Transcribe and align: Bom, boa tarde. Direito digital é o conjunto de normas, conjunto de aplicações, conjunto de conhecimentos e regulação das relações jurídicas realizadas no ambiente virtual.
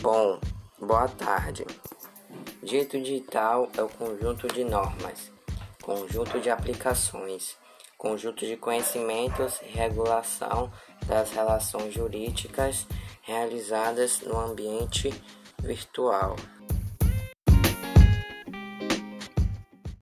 Bom, 0.00 0.38
boa 0.78 1.08
tarde. 1.08 1.66
Direito 2.62 3.00
digital 3.00 3.68
é 3.76 3.82
o 3.82 3.88
conjunto 3.88 4.46
de 4.46 4.62
normas, 4.62 5.32
conjunto 5.82 6.38
de 6.38 6.48
aplicações, 6.50 7.56
conjunto 7.96 8.46
de 8.46 8.56
conhecimentos 8.56 9.60
e 9.60 9.66
regulação 9.66 10.70
das 11.04 11.32
relações 11.32 11.92
jurídicas 11.92 12.86
realizadas 13.22 14.20
no 14.20 14.38
ambiente 14.38 15.12
virtual. 15.60 16.36